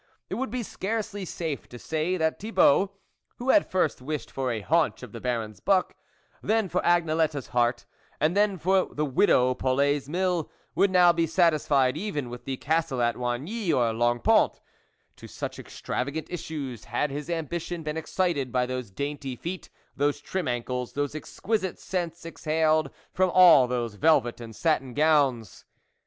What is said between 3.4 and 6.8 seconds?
had first wished for a haunch of the Baron's buck, then